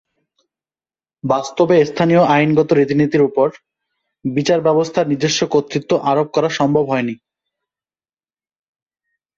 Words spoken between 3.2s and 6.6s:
ওপর বিচারব্যবস্থার নিজস্ব কর্তৃত্ব আরোপ করা